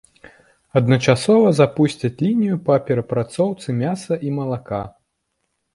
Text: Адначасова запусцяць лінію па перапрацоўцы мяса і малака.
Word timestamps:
Адначасова 0.79 1.51
запусцяць 1.59 2.13
лінію 2.25 2.55
па 2.69 2.81
перапрацоўцы 2.89 3.67
мяса 3.85 4.13
і 4.31 4.37
малака. 4.41 4.83